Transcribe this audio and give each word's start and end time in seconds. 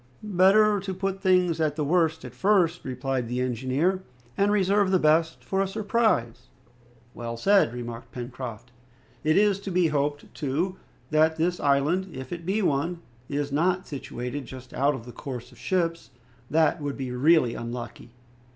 "Better 0.23 0.79
to 0.79 0.95
put 0.95 1.21
things 1.21 1.61
at 1.61 1.75
the 1.75 1.83
worst 1.85 2.25
at 2.25 2.33
first," 2.33 2.83
replied 2.83 3.27
the 3.27 3.39
engineer, 3.39 4.01
"and 4.35 4.51
reserve 4.51 4.89
the 4.89 4.97
best 4.97 5.43
for 5.43 5.61
a 5.61 5.67
surprise." 5.67 6.47
"Well 7.13 7.37
said," 7.37 7.71
remarked 7.71 8.11
Pencroft. 8.11 8.71
"It 9.23 9.37
is 9.37 9.59
to 9.59 9.69
be 9.69 9.89
hoped, 9.89 10.33
too, 10.33 10.77
that 11.11 11.35
this 11.35 11.59
island, 11.59 12.09
if 12.15 12.33
it 12.33 12.47
be 12.47 12.63
one, 12.63 13.03
is 13.29 13.51
not 13.51 13.85
situated 13.85 14.47
just 14.47 14.73
out 14.73 14.95
of 14.95 15.05
the 15.05 15.11
course 15.11 15.51
of 15.51 15.59
ships; 15.59 16.09
that 16.49 16.81
would 16.81 16.97
be 16.97 17.11
really 17.11 17.53
unlucky!" 17.53 18.09